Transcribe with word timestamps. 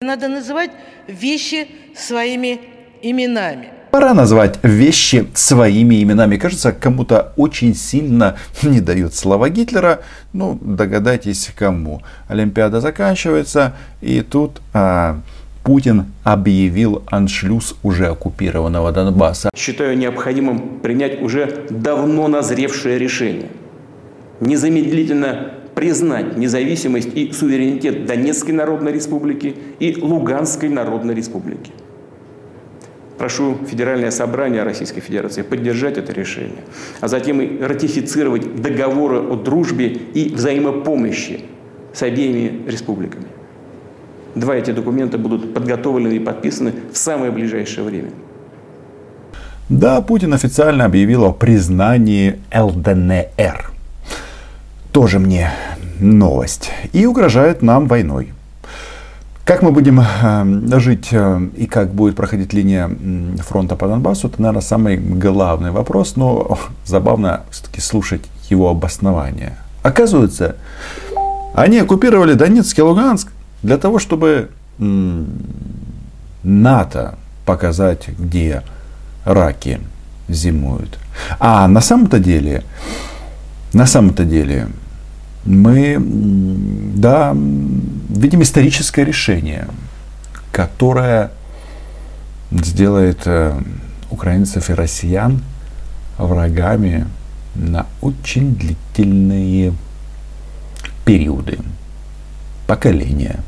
Надо 0.00 0.28
называть 0.28 0.70
вещи 1.08 1.66
своими 1.96 2.60
именами. 3.02 3.70
Пора 3.90 4.14
назвать 4.14 4.60
вещи 4.62 5.26
своими 5.34 6.00
именами. 6.00 6.36
Кажется, 6.36 6.70
кому-то 6.70 7.32
очень 7.34 7.74
сильно 7.74 8.36
не 8.62 8.80
дают 8.80 9.12
слова 9.14 9.48
Гитлера. 9.50 10.02
Ну, 10.32 10.56
догадайтесь, 10.62 11.50
кому. 11.58 12.00
Олимпиада 12.28 12.80
заканчивается, 12.80 13.74
и 14.00 14.20
тут 14.20 14.62
а, 14.72 15.20
Путин 15.64 16.04
объявил 16.22 17.02
аншлюз 17.08 17.74
уже 17.82 18.06
оккупированного 18.06 18.92
Донбасса. 18.92 19.50
Считаю 19.56 19.98
необходимым 19.98 20.78
принять 20.78 21.20
уже 21.20 21.66
давно 21.70 22.28
назревшее 22.28 23.00
решение. 23.00 23.48
Незамедлительно 24.38 25.54
признать 25.78 26.36
независимость 26.36 27.10
и 27.14 27.30
суверенитет 27.30 28.04
Донецкой 28.04 28.52
Народной 28.52 28.90
Республики 28.90 29.54
и 29.78 29.96
Луганской 30.00 30.68
Народной 30.68 31.14
Республики. 31.14 31.70
Прошу 33.16 33.56
Федеральное 33.70 34.10
собрание 34.10 34.64
Российской 34.64 35.00
Федерации 35.00 35.42
поддержать 35.42 35.96
это 35.96 36.12
решение, 36.12 36.64
а 37.00 37.06
затем 37.06 37.40
и 37.40 37.62
ратифицировать 37.62 38.60
договоры 38.60 39.20
о 39.20 39.36
дружбе 39.36 39.86
и 40.14 40.34
взаимопомощи 40.34 41.42
с 41.94 42.02
обеими 42.02 42.68
республиками. 42.68 43.26
Два 44.34 44.56
эти 44.56 44.72
документа 44.72 45.16
будут 45.16 45.54
подготовлены 45.54 46.14
и 46.14 46.18
подписаны 46.18 46.72
в 46.92 46.98
самое 46.98 47.30
ближайшее 47.30 47.84
время. 47.84 48.10
Да, 49.68 50.00
Путин 50.00 50.34
официально 50.34 50.86
объявил 50.86 51.24
о 51.24 51.32
признании 51.32 52.40
ЛДНР 52.52 53.78
тоже 54.98 55.20
мне 55.20 55.52
новость. 56.00 56.70
И 56.92 57.06
угрожает 57.06 57.62
нам 57.62 57.86
войной. 57.86 58.32
Как 59.44 59.62
мы 59.62 59.72
будем 59.72 60.00
э, 60.00 60.78
жить 60.78 61.08
э, 61.10 61.40
и 61.56 61.66
как 61.66 61.94
будет 61.94 62.16
проходить 62.16 62.52
линия 62.52 62.90
фронта 63.38 63.76
по 63.76 63.88
Донбассу, 63.88 64.28
это, 64.28 64.42
наверное, 64.42 64.60
самый 64.60 64.98
главный 64.98 65.70
вопрос, 65.70 66.16
но 66.16 66.58
забавно 66.84 67.44
все-таки 67.50 67.80
слушать 67.80 68.22
его 68.50 68.68
обоснование. 68.68 69.56
Оказывается, 69.82 70.56
они 71.54 71.78
оккупировали 71.78 72.34
Донецк 72.34 72.78
и 72.78 72.82
Луганск 72.82 73.32
для 73.62 73.78
того, 73.78 73.98
чтобы 73.98 74.50
НАТО 76.42 77.14
показать, 77.46 78.08
где 78.18 78.62
раки 79.24 79.80
зимуют. 80.28 80.98
А 81.40 81.66
на 81.68 81.80
самом-то 81.80 82.18
деле, 82.18 82.64
на 83.72 83.86
самом-то 83.86 84.24
деле, 84.24 84.68
мы, 85.44 85.96
да, 86.94 87.34
видим 87.34 88.42
историческое 88.42 89.04
решение, 89.04 89.68
которое 90.52 91.30
сделает 92.50 93.20
э, 93.26 93.58
украинцев 94.10 94.70
и 94.70 94.74
россиян 94.74 95.42
врагами 96.16 97.06
на 97.54 97.86
очень 98.00 98.54
длительные 98.54 99.72
периоды, 101.04 101.58
поколения. 102.66 103.40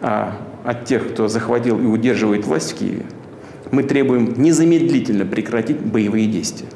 А 0.00 0.36
от 0.64 0.84
тех, 0.84 1.12
кто 1.12 1.28
захватил 1.28 1.78
и 1.78 1.84
удерживает 1.84 2.46
власть 2.46 2.72
в 2.72 2.76
Киеве, 2.76 3.04
мы 3.70 3.82
требуем 3.82 4.40
незамедлительно 4.40 5.24
прекратить 5.24 5.80
боевые 5.80 6.26
действия. 6.26 6.68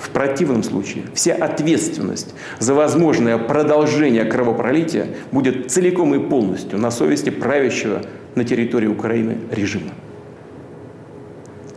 В 0.00 0.08
противном 0.10 0.62
случае 0.62 1.04
вся 1.14 1.34
ответственность 1.34 2.34
за 2.58 2.72
возможное 2.72 3.36
продолжение 3.36 4.24
кровопролития 4.24 5.08
будет 5.30 5.70
целиком 5.70 6.14
и 6.14 6.18
полностью 6.18 6.78
на 6.78 6.90
совести 6.90 7.28
правящего 7.28 8.00
на 8.34 8.44
территории 8.44 8.86
Украины 8.86 9.36
режима. 9.50 9.90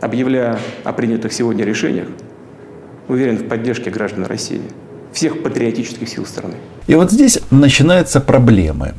Объявляя 0.00 0.58
о 0.84 0.92
принятых 0.94 1.32
сегодня 1.34 1.64
решениях, 1.64 2.08
уверен 3.08 3.36
в 3.36 3.46
поддержке 3.46 3.90
граждан 3.90 4.24
России, 4.24 4.62
всех 5.12 5.42
патриотических 5.42 6.08
сил 6.08 6.24
страны. 6.24 6.54
И 6.86 6.94
вот 6.94 7.12
здесь 7.12 7.40
начинаются 7.50 8.20
проблемы. 8.20 8.94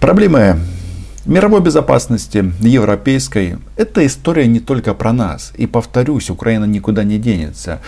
Проблемы 0.00 0.56
мировой 1.28 1.60
безопасности, 1.60 2.52
европейской, 2.60 3.58
эта 3.76 4.04
история 4.06 4.46
не 4.46 4.60
только 4.60 4.94
про 4.94 5.12
нас. 5.12 5.52
И 5.58 5.66
повторюсь, 5.66 6.30
Украина 6.30 6.64
никуда 6.64 7.04
не 7.04 7.18
денется. 7.18 7.80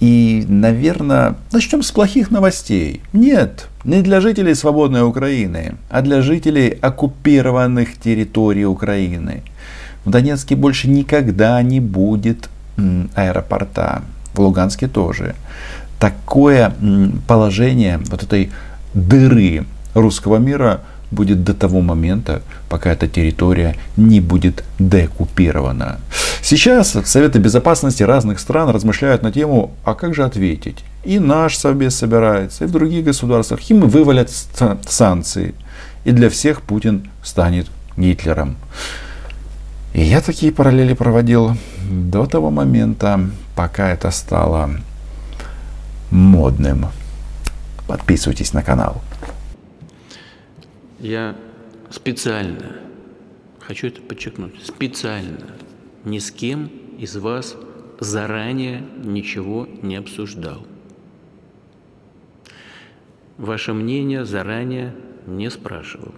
И, 0.00 0.44
наверное, 0.48 1.36
начнем 1.52 1.82
с 1.82 1.92
плохих 1.92 2.30
новостей. 2.30 3.00
Нет, 3.12 3.68
не 3.84 4.02
для 4.02 4.20
жителей 4.20 4.54
свободной 4.54 5.06
Украины, 5.06 5.76
а 5.88 6.02
для 6.02 6.22
жителей 6.22 6.70
оккупированных 6.70 7.98
территорий 7.98 8.66
Украины. 8.66 9.42
В 10.04 10.10
Донецке 10.10 10.56
больше 10.56 10.88
никогда 10.88 11.62
не 11.62 11.80
будет 11.80 12.50
аэропорта. 13.14 14.02
В 14.34 14.40
Луганске 14.40 14.88
тоже. 14.88 15.36
Такое 16.00 16.72
положение 17.28 18.00
вот 18.10 18.24
этой 18.24 18.50
дыры 18.92 19.66
русского 19.94 20.38
мира– 20.38 20.80
будет 21.10 21.44
до 21.44 21.54
того 21.54 21.80
момента, 21.80 22.42
пока 22.68 22.92
эта 22.92 23.08
территория 23.08 23.76
не 23.96 24.20
будет 24.20 24.64
деоккупирована. 24.78 25.98
Сейчас 26.42 26.96
Советы 27.04 27.38
Безопасности 27.38 28.02
разных 28.02 28.40
стран 28.40 28.70
размышляют 28.70 29.22
на 29.22 29.32
тему, 29.32 29.72
а 29.84 29.94
как 29.94 30.14
же 30.14 30.24
ответить. 30.24 30.84
И 31.04 31.18
наш 31.18 31.56
Совбез 31.56 31.96
собирается, 31.96 32.64
и 32.64 32.66
в 32.66 32.70
других 32.70 33.04
государствах. 33.04 33.60
Им 33.70 33.88
вывалят 33.88 34.30
санкции. 34.88 35.54
И 36.04 36.12
для 36.12 36.30
всех 36.30 36.62
Путин 36.62 37.10
станет 37.22 37.66
Гитлером. 37.96 38.56
И 39.92 40.02
я 40.02 40.20
такие 40.20 40.52
параллели 40.52 40.94
проводил 40.94 41.56
до 41.90 42.26
того 42.26 42.50
момента, 42.50 43.20
пока 43.56 43.90
это 43.90 44.10
стало 44.10 44.70
модным. 46.10 46.86
Подписывайтесь 47.86 48.52
на 48.52 48.62
канал. 48.62 49.02
Я 51.00 51.36
специально, 51.90 52.76
хочу 53.60 53.86
это 53.86 54.02
подчеркнуть, 54.02 54.60
специально 54.64 55.46
ни 56.04 56.18
с 56.18 56.32
кем 56.32 56.70
из 56.98 57.16
вас 57.16 57.56
заранее 58.00 58.84
ничего 59.04 59.68
не 59.82 59.94
обсуждал. 59.94 60.66
Ваше 63.36 63.74
мнение 63.74 64.24
заранее 64.24 64.92
не 65.26 65.50
спрашивал. 65.50 66.14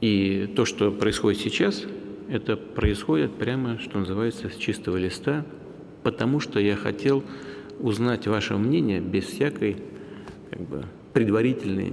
И 0.00 0.52
то, 0.54 0.64
что 0.64 0.92
происходит 0.92 1.40
сейчас, 1.40 1.84
это 2.28 2.56
происходит 2.56 3.34
прямо, 3.34 3.80
что 3.80 3.98
называется, 3.98 4.48
с 4.48 4.54
чистого 4.54 4.96
листа, 4.96 5.44
потому 6.04 6.38
что 6.38 6.60
я 6.60 6.76
хотел 6.76 7.24
узнать 7.80 8.28
ваше 8.28 8.56
мнение 8.56 9.00
без 9.00 9.24
всякой 9.24 9.76
как 10.50 10.60
бы, 10.60 10.84
предварительные 11.12 11.92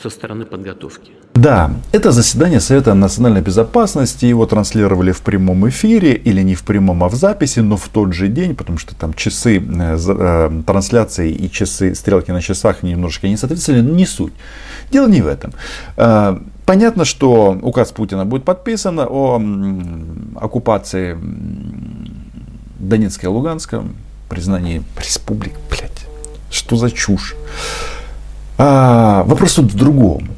со 0.00 0.10
стороны 0.10 0.44
подготовки. 0.44 1.12
Да, 1.34 1.72
это 1.90 2.12
заседание 2.12 2.60
Совета 2.60 2.94
национальной 2.94 3.40
безопасности. 3.40 4.24
Его 4.24 4.46
транслировали 4.46 5.10
в 5.10 5.20
прямом 5.20 5.68
эфире 5.68 6.14
или 6.14 6.42
не 6.42 6.54
в 6.54 6.62
прямом, 6.62 7.02
а 7.02 7.08
в 7.08 7.14
записи, 7.14 7.58
но 7.58 7.76
в 7.76 7.88
тот 7.88 8.12
же 8.12 8.28
день, 8.28 8.54
потому 8.54 8.78
что 8.78 8.94
там 8.94 9.14
часы 9.14 9.58
э, 9.58 9.98
э, 9.98 10.62
трансляции 10.64 11.32
и 11.32 11.50
часы, 11.50 11.94
стрелки 11.96 12.30
на 12.30 12.40
часах 12.40 12.84
немножечко 12.84 13.26
не 13.26 13.36
соответствовали, 13.36 13.80
но 13.80 13.94
не 13.94 14.06
суть. 14.06 14.32
Дело 14.92 15.08
не 15.08 15.22
в 15.22 15.26
этом. 15.26 15.52
Э, 15.96 16.38
понятно, 16.66 17.04
что 17.04 17.58
указ 17.62 17.90
Путина 17.90 18.24
будет 18.24 18.44
подписан 18.44 19.00
о 19.00 19.42
оккупации 20.36 21.18
Донецка 22.78 23.26
и 23.26 23.28
Луганска, 23.28 23.84
признании 24.28 24.84
республик, 24.96 25.54
блядь, 25.68 26.06
что 26.50 26.76
за 26.76 26.92
чушь. 26.92 27.34
А, 28.56 29.24
вопрос 29.24 29.54
тут 29.54 29.72
в 29.72 29.76
другом. 29.76 30.28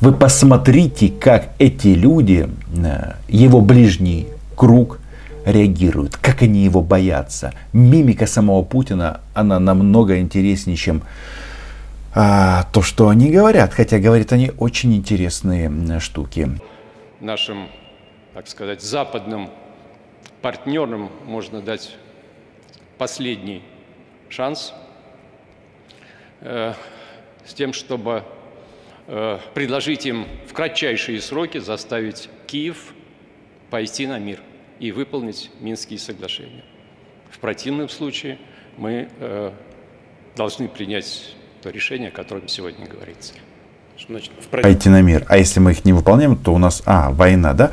Вы 0.00 0.12
посмотрите, 0.12 1.08
как 1.08 1.50
эти 1.58 1.88
люди, 1.88 2.48
э, 2.76 3.14
его 3.28 3.60
ближний 3.60 4.28
круг, 4.54 5.00
реагируют, 5.44 6.16
как 6.16 6.42
они 6.42 6.64
его 6.64 6.80
боятся. 6.80 7.52
Мимика 7.72 8.26
самого 8.26 8.62
Путина, 8.62 9.20
она 9.34 9.58
намного 9.58 10.20
интереснее, 10.20 10.76
чем 10.76 11.02
а, 12.14 12.64
то, 12.72 12.82
что 12.82 13.08
они 13.08 13.30
говорят. 13.30 13.74
Хотя 13.74 13.98
говорят 13.98 14.32
они 14.32 14.52
очень 14.58 14.94
интересные 14.94 16.00
штуки. 16.00 16.48
Нашим, 17.20 17.68
так 18.34 18.48
сказать, 18.48 18.82
западным 18.82 19.50
партнерам 20.40 21.10
можно 21.26 21.60
дать 21.60 21.96
последний 22.98 23.62
шанс 24.28 24.72
э, 26.40 26.74
с 27.46 27.54
тем, 27.54 27.72
чтобы 27.72 28.24
э, 29.06 29.38
предложить 29.54 30.06
им 30.06 30.26
в 30.48 30.52
кратчайшие 30.52 31.20
сроки 31.20 31.58
заставить 31.58 32.28
Киев 32.46 32.94
пойти 33.70 34.06
на 34.06 34.18
мир 34.18 34.40
и 34.78 34.92
выполнить 34.92 35.50
Минские 35.60 35.98
соглашения. 35.98 36.64
В 37.30 37.38
противном 37.38 37.88
случае 37.88 38.38
мы 38.76 39.08
э, 39.18 39.52
должны 40.36 40.68
принять 40.68 41.34
то 41.62 41.70
решение, 41.70 42.08
о 42.08 42.12
котором 42.12 42.48
сегодня 42.48 42.86
говорится. 42.86 43.34
Значит 44.08 44.32
в 44.40 44.48
Пойти 44.48 44.88
на 44.88 45.00
мир. 45.02 45.24
А 45.28 45.38
если 45.38 45.60
мы 45.60 45.70
их 45.70 45.84
не 45.84 45.92
выполняем, 45.92 46.36
то 46.36 46.52
у 46.52 46.58
нас, 46.58 46.82
а, 46.84 47.10
война, 47.10 47.54
да? 47.54 47.70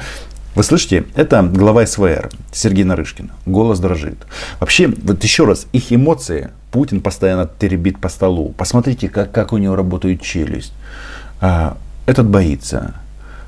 Вы 0.55 0.63
слышите, 0.63 1.05
это 1.15 1.41
глава 1.43 1.85
СВР 1.85 2.29
Сергей 2.51 2.83
Нарышкин. 2.83 3.31
Голос 3.45 3.79
дрожит. 3.79 4.17
Вообще, 4.59 4.87
вот 4.87 5.23
еще 5.23 5.45
раз, 5.45 5.67
их 5.71 5.91
эмоции 5.91 6.51
Путин 6.71 7.01
постоянно 7.01 7.49
теребит 7.59 7.99
по 7.99 8.09
столу. 8.09 8.53
Посмотрите, 8.57 9.09
как, 9.09 9.31
как 9.31 9.53
у 9.53 9.57
него 9.57 9.75
работает 9.75 10.21
челюсть. 10.21 10.73
А, 11.41 11.77
этот 12.05 12.27
боится. 12.29 12.95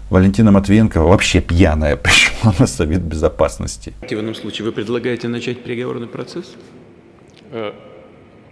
Валентина 0.10 0.52
Матвиенко 0.52 1.02
вообще 1.02 1.42
пьяная 1.42 1.96
пришла 2.04 2.54
на 2.60 2.68
Совет 2.68 3.02
Безопасности. 3.02 3.94
В 4.02 4.10
данном 4.10 4.36
случае 4.36 4.66
вы 4.66 4.72
предлагаете 4.74 5.28
начать 5.28 5.64
переговорный 5.64 6.08
процесс? 6.08 6.54
Э, 7.52 7.72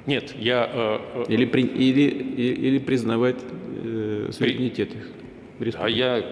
нет, 0.06 0.34
я... 0.38 0.70
Э, 0.74 1.00
э, 1.16 1.26
или, 1.28 1.46
при, 1.46 1.64
или, 1.64 2.10
или 2.10 2.80
признавать 2.80 3.38
э, 3.84 4.30
суверенитет 4.32 4.92
их. 4.96 5.76
А 5.78 5.90
я... 5.90 6.24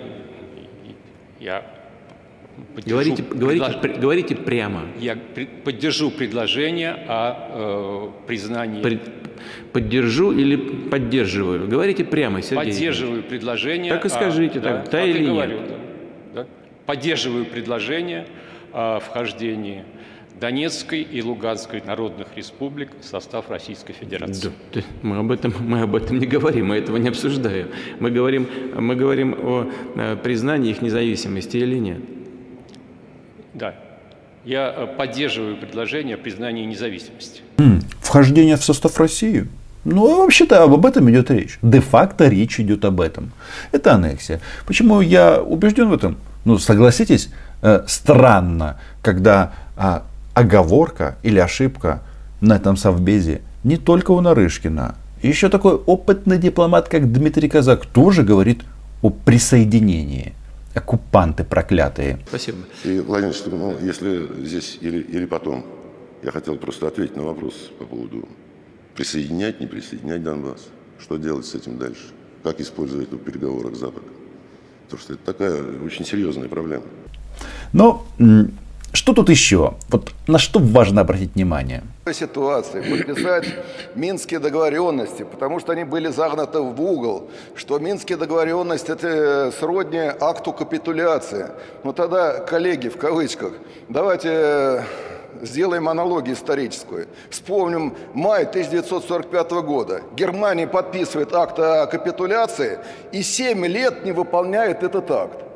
Я 1.40 1.79
Говорите, 2.86 3.24
говорите, 3.24 3.78
предлож... 3.80 4.00
говорите 4.00 4.36
прямо. 4.36 4.86
Я 5.00 5.18
поддержу 5.64 6.12
предложение 6.12 6.96
о 7.08 8.12
э, 8.16 8.28
признании. 8.28 8.82
При... 8.82 9.00
Поддержу 9.72 10.32
или 10.32 10.56
поддерживаю? 10.56 11.68
Говорите 11.68 12.04
прямо, 12.04 12.42
Сергей. 12.42 12.72
Поддерживаю 12.72 13.24
предложение. 13.24 13.94
Так 13.94 14.06
и 14.06 14.10
скажите, 14.10 14.60
о... 14.60 14.62
так, 14.62 14.86
да, 14.86 14.92
да 14.92 15.06
или 15.06 15.26
говорю, 15.26 15.60
нет. 15.60 15.68
Да, 15.68 16.42
да. 16.42 16.48
Поддерживаю 16.86 17.46
предложение 17.46 18.26
о 18.74 19.00
вхождении 19.00 19.84
Донецкой 20.40 21.02
и 21.02 21.22
Луганской 21.22 21.82
народных 21.86 22.28
республик 22.36 22.90
в 23.00 23.06
состав 23.06 23.50
Российской 23.50 23.94
Федерации. 23.94 24.52
Да, 24.74 24.82
мы, 25.02 25.18
об 25.18 25.32
этом, 25.32 25.54
мы 25.60 25.82
об 25.82 25.96
этом 25.96 26.18
не 26.18 26.28
говорим, 26.28 26.68
мы 26.68 26.78
этого 26.78 26.98
не 26.98 27.10
обсуждаем. 27.10 27.68
Мы 28.00 28.10
говорим, 28.12 28.48
мы 28.76 28.96
говорим 28.96 29.34
о 29.34 29.70
э, 29.96 30.16
признании 30.18 30.72
их 30.72 30.82
независимости 30.82 31.58
или 31.58 31.78
нет. 31.78 32.00
Да. 33.54 33.74
Я 34.46 34.74
э, 34.76 34.88
поддерживаю 34.98 35.58
предложение 35.58 36.16
о 36.16 36.18
признании 36.18 36.66
независимости. 36.66 37.42
Вхождение 38.00 38.56
в 38.56 38.64
состав 38.64 38.98
России? 39.00 39.48
Ну, 39.86 40.24
вообще-то 40.24 40.64
об 40.64 40.86
этом 40.86 41.10
идет 41.10 41.32
речь. 41.32 41.58
Де-факто 41.62 42.28
речь 42.28 42.60
идет 42.60 42.86
об 42.86 43.02
этом. 43.02 43.32
Это 43.72 43.94
аннексия. 43.94 44.42
Почему 44.66 45.02
я 45.02 45.42
убежден 45.42 45.90
в 45.90 45.94
этом? 45.94 46.18
Ну, 46.46 46.58
согласитесь, 46.58 47.30
э, 47.62 47.84
странно, 47.88 48.80
когда 49.02 49.54
э, 49.78 50.00
оговорка 50.34 51.18
или 51.24 51.40
ошибка 51.40 52.02
на 52.42 52.56
этом 52.56 52.78
совбезе 52.78 53.42
не 53.64 53.78
только 53.78 54.12
у 54.12 54.22
Нарышкина. 54.22 54.96
Еще 55.22 55.50
такой 55.50 55.76
опытный 55.76 56.38
дипломат, 56.38 56.88
как 56.88 57.12
Дмитрий 57.12 57.50
Казак, 57.50 57.86
тоже 57.86 58.24
говорит 58.24 58.64
о 59.02 59.10
присоединении 59.10 60.34
оккупанты 60.80 61.44
проклятые. 61.44 62.20
Спасибо. 62.28 62.58
И, 62.84 63.00
Владимир 63.00 63.36
ну, 63.52 63.78
если 63.80 64.28
здесь 64.44 64.78
или, 64.82 65.00
или 65.02 65.26
потом, 65.26 65.66
я 66.24 66.32
хотел 66.32 66.58
просто 66.58 66.88
ответить 66.88 67.16
на 67.16 67.24
вопрос 67.24 67.72
по 67.78 67.86
поводу 67.86 68.28
присоединять, 68.96 69.60
не 69.60 69.68
присоединять 69.68 70.24
Донбасс. 70.24 70.68
Что 71.00 71.18
делать 71.18 71.46
с 71.46 71.56
этим 71.56 71.78
дальше? 71.78 72.08
Как 72.44 72.60
использовать 72.60 73.08
это 73.08 73.16
в 73.16 73.20
переговорах 73.20 73.76
с 73.76 73.80
Западом? 73.80 74.10
Потому 74.86 75.02
что 75.02 75.14
это 75.14 75.24
такая 75.24 75.82
очень 75.82 76.06
серьезная 76.06 76.50
проблема. 76.50 76.84
Но 77.72 78.06
что 78.92 79.14
тут 79.14 79.30
еще? 79.30 79.74
Вот 79.90 80.12
на 80.28 80.40
что 80.40 80.60
важно 80.60 81.02
обратить 81.02 81.36
внимание? 81.36 81.84
ситуации 82.14 82.82
подписать 82.82 83.46
Минские 83.96 84.40
договоренности, 84.40 85.24
потому 85.24 85.60
что 85.60 85.74
они 85.74 85.84
были 85.84 86.08
загнаты 86.08 86.60
в 86.60 86.82
угол, 86.82 87.30
что 87.56 87.78
Минские 87.80 88.18
договоренности– 88.18 88.92
это 88.92 89.52
сродни 89.60 90.12
акту 90.20 90.54
капитуляции. 90.54 91.48
Ну 91.84 91.94
тогда, 91.94 92.40
коллеги, 92.40 92.90
в 92.90 92.98
кавычках, 92.98 93.54
давайте 93.90 94.30
э, 94.32 94.84
сделаем 95.42 95.88
аналогию 95.90 96.36
историческую. 96.36 97.08
Вспомним 97.30 97.96
май 98.14 98.44
1945 98.44 99.52
года. 99.52 100.02
Германия 100.16 100.68
подписывает 100.68 101.34
акт 101.34 101.60
о 101.60 101.86
капитуляции 101.88 102.80
и 103.12 103.22
7 103.22 103.66
лет 103.66 104.04
не 104.04 104.12
выполняет 104.12 104.84
этот 104.84 105.12
акт 105.12 105.49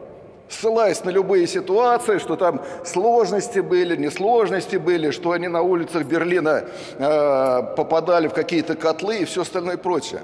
ссылаясь 0.49 1.03
на 1.03 1.09
любые 1.09 1.47
ситуации, 1.47 2.17
что 2.19 2.35
там 2.35 2.61
сложности 2.85 3.59
были, 3.59 3.95
несложности 3.95 4.77
были, 4.77 5.11
что 5.11 5.31
они 5.31 5.47
на 5.47 5.61
улицах 5.61 6.03
Берлина 6.03 6.65
э, 6.97 7.63
попадали 7.75 8.27
в 8.27 8.33
какие-то 8.33 8.75
котлы 8.75 9.19
и 9.19 9.25
все 9.25 9.41
остальное 9.41 9.77
прочее. 9.77 10.21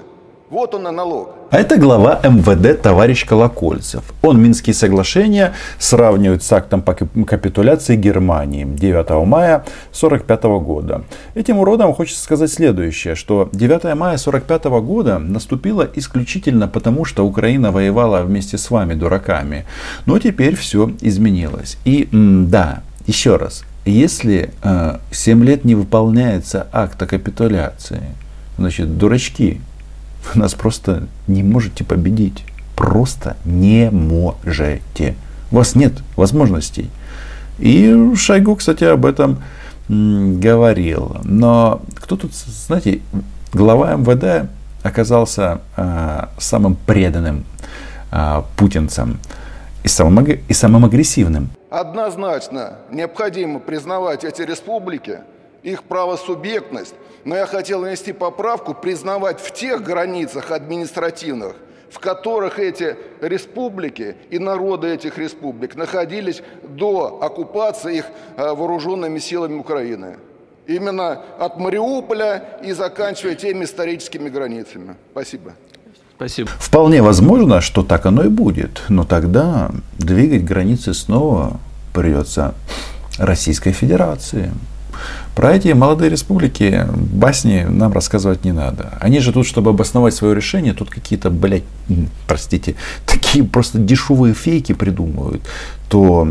Вот 0.50 0.74
он 0.74 0.88
аналог. 0.88 1.30
А 1.52 1.60
это 1.60 1.78
глава 1.78 2.20
МВД 2.24 2.82
товарищ 2.82 3.24
Колокольцев. 3.24 4.04
Он 4.24 4.42
Минские 4.42 4.74
соглашения 4.74 5.54
сравнивает 5.78 6.42
с 6.42 6.52
актом 6.52 6.82
по 6.82 6.96
капитуляции 6.96 7.96
Германии 7.96 8.64
9 8.66 9.28
мая 9.28 9.58
1945 9.92 10.44
года. 10.64 11.04
Этим 11.36 11.60
уродом 11.60 11.94
хочется 11.94 12.24
сказать 12.24 12.52
следующее, 12.52 13.14
что 13.14 13.50
9 13.54 13.84
мая 13.96 14.16
1945 14.16 14.64
года 14.82 15.20
наступило 15.20 15.88
исключительно 15.94 16.68
потому, 16.68 17.06
что 17.06 17.28
Украина 17.28 17.72
воевала 17.72 18.24
вместе 18.24 18.58
с 18.58 18.72
вами, 18.72 18.96
дураками. 18.96 19.66
Но 20.08 20.18
теперь 20.18 20.56
все 20.56 20.92
изменилось. 21.02 21.78
И 21.86 22.10
да, 22.12 22.82
еще 23.06 23.36
раз, 23.36 23.66
если 23.86 24.50
э, 24.64 24.98
7 25.12 25.44
лет 25.44 25.64
не 25.64 25.76
выполняется 25.76 26.66
акт 26.72 27.00
о 27.04 27.06
капитуляции, 27.06 28.02
значит, 28.58 28.98
дурачки, 28.98 29.62
вы 30.26 30.42
нас 30.42 30.54
просто 30.54 31.08
не 31.28 31.44
можете 31.44 31.84
победить. 31.84 32.44
Просто 32.76 33.36
не 33.46 33.90
можете. 33.92 35.16
У 35.52 35.56
вас 35.56 35.76
нет 35.76 35.94
возможностей. 36.16 36.90
И 37.60 38.14
Шойгу, 38.16 38.56
кстати, 38.56 38.86
об 38.86 39.06
этом 39.06 39.42
говорил. 39.90 41.18
Но 41.24 41.82
кто 41.96 42.16
тут, 42.16 42.34
знаете, 42.34 43.02
глава 43.52 43.96
МВД 43.96 44.50
оказался 44.84 45.62
э, 45.76 46.26
самым 46.38 46.76
преданным 46.76 47.44
э, 48.12 48.44
путинцем 48.56 49.20
и 49.84 49.88
самым, 49.88 50.24
и 50.26 50.54
самым 50.54 50.86
агрессивным. 50.86 51.50
Однозначно 51.70 52.76
необходимо 52.92 53.60
признавать 53.60 54.24
эти 54.24 54.42
республики, 54.42 55.20
их 55.64 55.84
правосубъектность, 55.84 56.94
но 57.26 57.36
я 57.36 57.46
хотел 57.46 57.82
внести 57.82 58.14
поправку, 58.14 58.74
признавать 58.74 59.40
в 59.40 59.52
тех 59.54 59.84
границах 59.84 60.52
административных, 60.52 61.56
в 61.90 62.00
которых 62.00 62.60
эти 62.60 62.96
республики 63.22 64.16
и 64.30 64.40
народы 64.40 64.90
этих 64.94 65.18
республик 65.18 65.76
находились 65.76 66.42
до 66.64 67.20
оккупации 67.22 67.98
их 67.98 68.06
э, 68.38 68.54
вооруженными 68.54 69.20
силами 69.20 69.58
Украины. 69.58 70.18
Именно 70.68 71.24
от 71.40 71.58
Мариуполя 71.58 72.44
и 72.64 72.74
заканчивая 72.74 73.36
теми 73.36 73.66
историческими 73.66 74.30
границами. 74.30 74.96
Спасибо. 75.12 75.54
Спасибо. 76.16 76.50
Вполне 76.60 77.02
возможно, 77.02 77.62
что 77.62 77.82
так 77.82 78.06
оно 78.06 78.24
и 78.24 78.28
будет. 78.28 78.84
Но 78.90 79.06
тогда 79.06 79.72
двигать 79.98 80.44
границы 80.44 80.94
снова 80.94 81.60
придется 81.94 82.54
Российской 83.18 83.72
Федерации. 83.72 84.52
Про 85.36 85.54
эти 85.54 85.70
молодые 85.70 86.10
республики 86.10 86.86
басни 86.94 87.66
нам 87.70 87.94
рассказывать 87.94 88.44
не 88.46 88.52
надо. 88.52 88.98
Они 89.00 89.20
же 89.20 89.32
тут, 89.32 89.48
чтобы 89.48 89.72
обосновать 89.72 90.14
свое 90.14 90.36
решение, 90.36 90.74
тут 90.74 90.90
какие-то, 90.90 91.30
блядь, 91.30 91.64
простите, 92.28 92.76
такие 93.06 93.44
просто 93.44 93.80
дешевые 93.80 94.34
фейки 94.34 94.74
придумывают. 94.74 95.42
То 95.90 96.28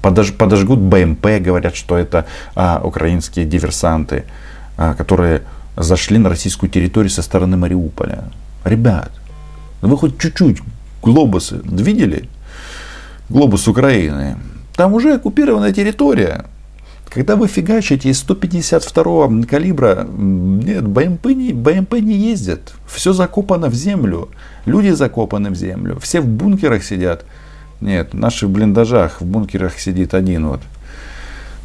подож, 0.00 0.32
подожгут 0.32 0.78
БМП, 0.78 1.26
говорят, 1.40 1.76
что 1.76 1.96
это 1.96 2.26
а, 2.54 2.80
украинские 2.82 3.44
диверсанты, 3.44 4.24
а, 4.76 4.94
которые 4.94 5.42
зашли 5.76 6.18
на 6.18 6.28
российскую 6.28 6.70
территорию 6.70 7.10
со 7.10 7.22
стороны 7.22 7.56
Мариуполя. 7.56 8.24
Ребят, 8.64 9.10
вы 9.80 9.96
хоть 9.96 10.18
чуть-чуть 10.18 10.58
глобусы 11.02 11.60
видели? 11.64 12.28
Глобус 13.28 13.68
Украины. 13.68 14.36
Там 14.76 14.94
уже 14.94 15.14
оккупированная 15.14 15.72
территория. 15.72 16.46
Когда 17.14 17.36
вы 17.36 17.46
фигачите 17.46 18.08
из 18.08 18.20
152 18.20 19.42
калибра, 19.42 20.06
нет, 20.08 20.86
БМП 20.86 21.26
не, 21.26 21.52
БМП 21.52 21.94
не 22.00 22.14
ездят. 22.14 22.72
Все 22.86 23.12
закопано 23.12 23.68
в 23.68 23.74
землю. 23.74 24.30
Люди 24.64 24.88
закопаны 24.90 25.50
в 25.50 25.54
землю. 25.54 25.98
Все 26.00 26.22
в 26.22 26.26
бункерах 26.26 26.82
сидят. 26.82 27.26
Нет, 27.82 28.14
наши 28.14 28.46
в 28.46 28.50
блиндажах, 28.50 29.20
в 29.20 29.26
бункерах 29.26 29.78
сидит 29.78 30.14
один 30.14 30.46
вот. 30.46 30.60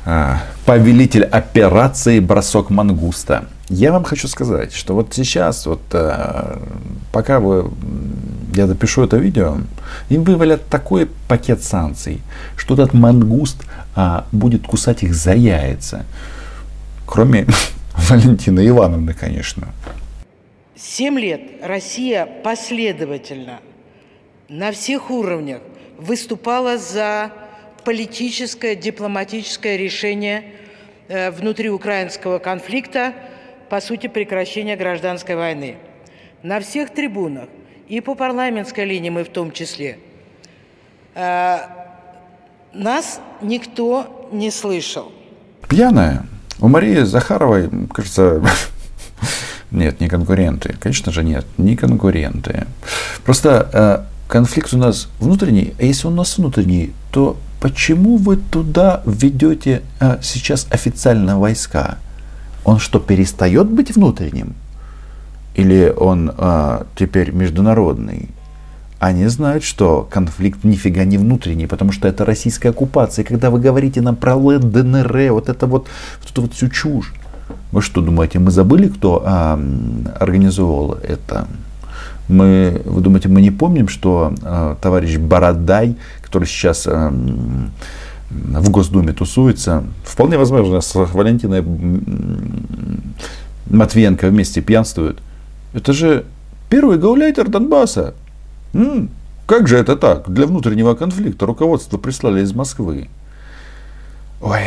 А, 0.06 0.42
повелитель 0.66 1.24
операции 1.24 2.20
«Бросок 2.20 2.70
мангуста». 2.70 3.46
Я 3.70 3.94
вам 3.94 4.04
хочу 4.04 4.28
сказать, 4.28 4.74
что 4.74 4.96
вот 4.96 5.14
сейчас, 5.14 5.66
вот, 5.66 5.82
а, 5.94 6.62
пока 7.14 7.40
вы, 7.40 7.70
я 8.58 8.68
допишу 8.68 9.04
это 9.04 9.18
видео, 9.18 9.58
им 10.10 10.24
вывалят 10.24 10.68
такой 10.68 11.08
пакет 11.28 11.64
санкций, 11.64 12.22
что 12.56 12.74
этот 12.74 12.94
мангуст 12.94 13.64
а, 13.96 14.28
будет 14.32 14.66
кусать 14.68 15.04
их 15.04 15.14
за 15.14 15.34
яйца. 15.34 16.06
Кроме 17.06 17.48
Валентины 18.10 18.68
Ивановны, 18.68 19.14
конечно. 19.14 19.70
Семь 20.76 21.20
лет 21.20 21.42
Россия 21.64 22.28
последовательно 22.44 23.60
на 24.50 24.72
всех 24.72 25.10
уровнях 25.10 25.62
выступала 25.98 26.78
за 26.78 27.32
политическое, 27.84 28.76
дипломатическое 28.76 29.76
решение 29.76 30.44
э, 31.08 31.32
внутриукраинского 31.32 32.40
конфликта, 32.40 33.14
по 33.70 33.82
сути, 33.82 34.08
прекращения 34.08 34.76
гражданской 34.76 35.36
войны. 35.36 35.78
На 36.44 36.60
всех 36.60 36.92
трибунах, 36.92 37.50
и 37.88 38.02
по 38.02 38.16
парламентской 38.16 38.86
линии 38.86 39.10
мы 39.10 39.24
в 39.24 39.30
том 39.30 39.52
числе, 39.52 40.00
э, 41.16 41.58
нас 42.74 43.20
никто 43.42 44.30
не 44.32 44.52
слышал. 44.52 45.12
Пьяная. 45.68 46.26
У 46.60 46.68
Марии 46.68 47.02
Захаровой, 47.04 47.70
кажется, 47.94 48.42
нет, 49.72 50.00
не 50.00 50.08
конкуренты. 50.08 50.76
Конечно 50.80 51.12
же, 51.12 51.24
нет, 51.24 51.46
не 51.58 51.76
конкуренты. 51.76 52.68
Просто 53.24 53.70
э, 53.74 54.32
конфликт 54.32 54.74
у 54.74 54.78
нас 54.78 55.10
внутренний, 55.20 55.74
а 55.80 55.84
если 55.84 56.08
он 56.08 56.14
у 56.14 56.18
нас 56.18 56.38
внутренний, 56.38 56.94
то 57.12 57.38
почему 57.62 58.18
вы 58.18 58.38
туда 58.38 59.02
ведете 59.06 59.82
а, 60.00 60.20
сейчас 60.22 60.68
официально 60.70 61.40
войска? 61.40 61.98
Он 62.64 62.80
что, 62.80 63.00
перестает 63.00 63.68
быть 63.70 63.96
внутренним? 63.96 64.56
Или 65.58 65.92
он 65.96 66.32
а, 66.38 66.86
теперь 66.96 67.32
международный? 67.32 68.30
Они 69.00 69.28
знают, 69.28 69.64
что 69.64 70.08
конфликт 70.10 70.64
нифига 70.64 71.04
не 71.04 71.18
внутренний, 71.18 71.68
потому 71.68 71.92
что 71.92 72.08
это 72.08 72.26
российская 72.26 72.70
оккупация. 72.70 73.24
И 73.24 73.28
когда 73.28 73.50
вы 73.50 73.60
говорите 73.60 74.02
нам 74.02 74.16
про 74.16 74.36
ЛДНР, 74.36 75.32
вот 75.32 75.50
это 75.50 75.68
вот, 75.68 75.88
вот 76.22 76.32
эту 76.32 76.42
вот 76.44 76.54
всю 76.54 76.70
чушь. 76.70 77.14
Вы 77.72 77.82
что 77.82 78.02
думаете, 78.02 78.40
мы 78.40 78.52
забыли, 78.52 78.88
кто 78.88 79.24
а, 79.26 79.60
организовал 80.20 80.94
это? 80.94 81.48
Мы, 82.28 82.82
вы 82.86 83.02
думаете, 83.02 83.30
мы 83.30 83.42
не 83.42 83.52
помним, 83.52 83.88
что 83.88 84.34
э, 84.42 84.76
товарищ 84.82 85.16
Бородай, 85.16 85.96
который 86.22 86.44
сейчас 86.44 86.86
э, 86.86 87.12
в 88.30 88.70
Госдуме 88.70 89.14
тусуется, 89.14 89.86
вполне 90.04 90.38
возможно, 90.38 90.82
с 90.82 90.94
Валентиной 90.94 91.64
Матвиенко 93.70 94.28
вместе 94.28 94.62
пьянствуют. 94.62 95.22
Это 95.74 95.94
же 95.94 96.26
первый 96.70 96.98
гауляйтер 96.98 97.50
Донбасса. 97.50 98.14
М-м, 98.74 99.10
как 99.46 99.68
же 99.68 99.78
это 99.78 99.96
так? 99.96 100.30
Для 100.30 100.46
внутреннего 100.46 100.96
конфликта 100.96 101.46
руководство 101.46 101.98
прислали 101.98 102.42
из 102.42 102.54
Москвы. 102.54 103.10
Ой, 104.42 104.62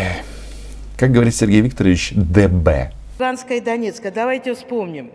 как 0.96 1.12
говорит 1.12 1.34
Сергей 1.34 1.60
Викторович, 1.60 2.12
ДБ. 2.14 2.92
Луганская 3.18 3.58
и 3.58 3.60
Донецкая, 3.60 4.12
давайте 4.12 4.54
вспомним. 4.54 5.10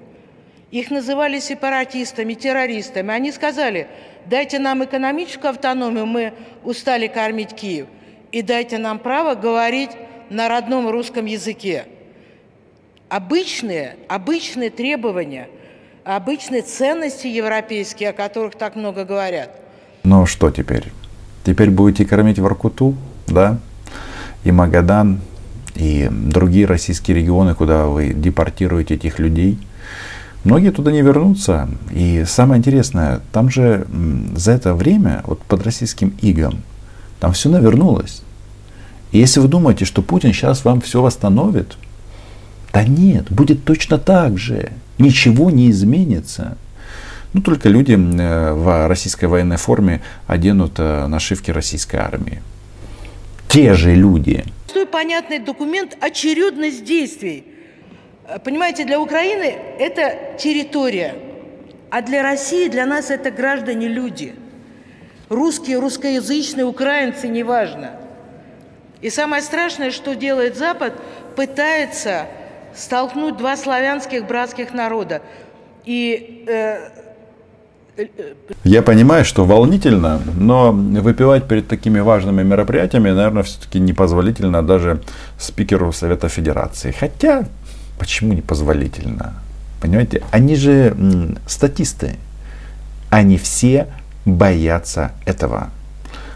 Их 0.72 0.92
называли 0.92 1.40
сепаратистами, 1.40 2.34
террористами. 2.34 3.14
Они 3.14 3.32
сказали, 3.32 3.88
дайте 4.26 4.60
нам 4.60 4.84
экономическую 4.84 5.52
автономию, 5.52 6.06
мы 6.06 6.34
устали 6.64 7.08
кормить 7.08 7.54
Киев, 7.54 7.88
и 8.32 8.42
дайте 8.42 8.78
нам 8.78 9.00
право 9.00 9.36
говорить 9.36 9.92
на 10.30 10.48
родном 10.50 10.90
русском 10.90 11.26
языке. 11.26 11.86
Обычные, 13.10 13.98
обычные 14.08 14.70
требования, 14.70 15.50
обычные 16.06 16.62
ценности 16.62 17.28
европейские, 17.28 18.12
о 18.12 18.14
которых 18.14 18.56
так 18.56 18.76
много 18.76 19.04
говорят. 19.04 19.50
Ну 20.04 20.26
что 20.26 20.52
теперь? 20.52 20.92
Теперь 21.44 21.70
будете 21.70 22.06
кормить 22.06 22.40
Воркуту, 22.40 22.96
да? 23.28 23.58
И 24.44 24.52
Магадан, 24.52 25.20
и 25.76 26.08
другие 26.12 26.66
российские 26.66 27.18
регионы, 27.18 27.56
куда 27.56 27.88
вы 27.88 28.14
депортируете 28.14 28.96
этих 28.96 29.20
людей– 29.20 29.60
Многие 30.46 30.70
туда 30.70 30.92
не 30.92 31.02
вернутся. 31.02 31.68
И 31.92 32.24
самое 32.28 32.60
интересное, 32.60 33.22
там 33.32 33.50
же 33.50 33.88
за 34.36 34.52
это 34.52 34.76
время, 34.76 35.24
вот 35.26 35.42
под 35.42 35.64
российским 35.64 36.16
игом, 36.22 36.62
там 37.20 37.34
все 37.34 37.50
навернулось. 37.50 38.22
И 39.12 39.18
если 39.18 39.40
вы 39.40 39.48
думаете, 39.48 39.86
что 39.86 40.04
Путин 40.04 40.34
сейчас 40.34 40.64
вам 40.64 40.82
все 40.82 41.02
восстановит, 41.02 41.78
да 42.72 42.84
нет, 42.84 43.32
будет 43.32 43.66
точно 43.66 43.98
так 43.98 44.38
же. 44.38 44.72
Ничего 44.98 45.52
не 45.52 45.70
изменится. 45.72 46.58
Ну, 47.34 47.42
только 47.42 47.70
люди 47.70 47.94
э, 47.94 48.54
в 48.54 48.88
российской 48.88 49.26
военной 49.26 49.58
форме 49.58 50.02
оденут 50.28 50.74
э, 50.78 51.08
нашивки 51.08 51.52
российской 51.52 51.98
армии. 51.98 52.42
Те 53.50 53.74
же 53.74 53.94
люди. 53.94 54.44
Простой 54.66 54.86
понятный 54.86 55.40
документ 55.40 55.98
очередность 56.02 56.86
действий 56.86 57.46
Э, 58.28 58.40
понимаете, 58.40 58.86
для 58.86 59.00
Украины 59.00 59.56
это 59.80 60.38
территория, 60.38 61.16
а 61.90 62.02
для 62.02 62.24
России, 62.24 62.68
для 62.68 62.86
нас 62.86 63.12
это 63.12 63.32
граждане 63.32 63.88
люди. 63.88 64.36
Русские, 65.30 65.80
русскоязычные, 65.80 66.66
украинцы, 66.66 67.28
неважно. 67.28 67.92
И 69.02 69.10
самое 69.10 69.42
страшное, 69.42 69.92
что 69.92 70.16
делает 70.16 70.56
Запад, 70.56 70.94
пытается 71.36 72.28
столкнуть 72.76 73.38
два 73.38 73.58
славянских 73.58 74.28
братских 74.28 74.74
народа. 74.74 75.22
И 75.86 76.44
э, 76.48 76.90
я 78.64 78.82
понимаю, 78.82 79.24
что 79.26 79.46
волнительно, 79.46 80.20
но 80.38 80.72
выпивать 80.72 81.48
перед 81.48 81.68
такими 81.68 82.00
важными 82.00 82.44
мероприятиями, 82.44 83.12
наверное, 83.12 83.44
все-таки 83.44 83.80
непозволительно 83.80 84.62
даже 84.64 85.02
спикеру 85.38 85.92
Совета 85.94 86.28
Федерации. 86.30 86.92
Хотя 86.92 87.46
Почему 87.98 88.34
непозволительно? 88.34 89.34
Понимаете, 89.82 90.24
они 90.32 90.56
же 90.56 90.90
м, 90.98 91.38
статисты. 91.48 92.16
Они 93.10 93.38
все 93.38 93.88
боятся 94.26 95.12
этого 95.26 95.70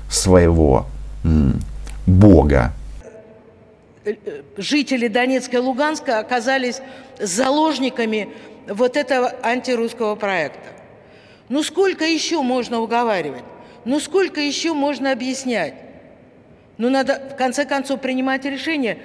своего 0.09 0.85
м, 1.23 1.61
бога. 2.05 2.71
Жители 4.57 5.07
Донецка 5.07 5.57
и 5.57 5.59
Луганска 5.59 6.19
оказались 6.19 6.81
заложниками 7.19 8.29
вот 8.67 8.97
этого 8.97 9.33
антирусского 9.43 10.15
проекта. 10.15 10.69
Ну 11.49 11.63
сколько 11.63 12.05
еще 12.05 12.41
можно 12.41 12.79
уговаривать? 12.79 13.43
Ну 13.85 13.99
сколько 13.99 14.39
еще 14.39 14.73
можно 14.73 15.11
объяснять? 15.11 15.73
Ну 16.77 16.89
надо 16.89 17.21
в 17.33 17.35
конце 17.35 17.65
концов 17.65 18.01
принимать 18.01 18.45
решение. 18.45 18.99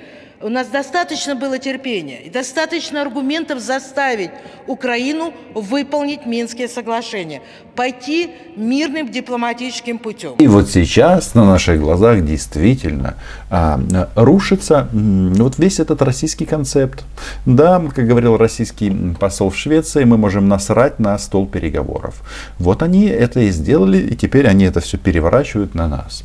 У 0.45 0.51
нас 0.51 0.69
достаточно 0.69 1.35
было 1.35 1.59
терпения 1.59 2.21
и 2.21 2.29
достаточно 2.29 3.01
аргументов 3.01 3.61
заставить 3.61 4.29
Украину 4.67 5.33
выполнить 5.55 6.27
Минские 6.27 6.69
соглашения, 6.69 7.41
пойти 7.75 8.33
мирным 8.55 9.11
дипломатическим 9.11 9.97
путем. 9.97 10.35
И 10.35 10.47
вот 10.47 10.69
сейчас 10.69 11.35
на 11.35 11.47
наших 11.47 11.81
глазах 11.81 12.23
действительно 12.27 13.15
а, 13.49 13.81
рушится 14.17 14.87
вот 14.93 15.59
весь 15.59 15.81
этот 15.81 16.03
российский 16.03 16.45
концепт. 16.45 17.05
Да, 17.47 17.83
как 17.95 18.07
говорил 18.07 18.37
российский 18.37 18.93
посол 19.19 19.49
в 19.49 19.57
Швеции, 19.57 20.05
мы 20.05 20.19
можем 20.19 20.47
насрать 20.47 20.99
на 20.99 21.17
стол 21.17 21.47
переговоров. 21.47 22.21
Вот 22.59 22.83
они 22.83 23.07
это 23.07 23.41
и 23.41 23.49
сделали, 23.49 23.97
и 23.97 24.15
теперь 24.15 24.47
они 24.47 24.67
это 24.67 24.81
все 24.81 24.99
переворачивают 24.99 25.75
на 25.75 25.89
нас. 25.89 26.23